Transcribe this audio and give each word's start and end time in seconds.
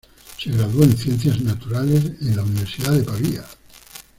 Se 0.39 0.49
graduó 0.49 0.83
en 0.83 0.97
ciencias 0.97 1.41
naturales 1.41 2.03
en 2.21 2.35
la 2.35 2.41
Universidad 2.41 2.91
de 2.93 3.03
Pavía. 3.03 3.45